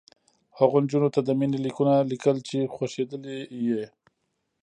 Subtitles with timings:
[0.57, 3.83] هغو نجونو ته د مینې لیکونه لیکل چې خوښېدلې یې